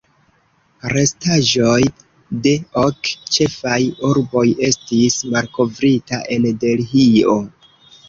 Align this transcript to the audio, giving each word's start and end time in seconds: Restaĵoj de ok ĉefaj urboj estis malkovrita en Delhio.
Restaĵoj 0.93 1.75
de 2.47 2.55
ok 2.85 3.13
ĉefaj 3.37 3.77
urboj 4.11 4.47
estis 4.73 5.21
malkovrita 5.37 6.25
en 6.39 6.53
Delhio. 6.67 7.43